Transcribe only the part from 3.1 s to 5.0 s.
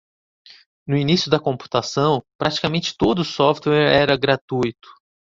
o software era gratuito.